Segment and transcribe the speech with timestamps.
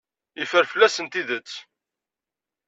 [0.39, 1.51] Yeffer fell-asen tidet.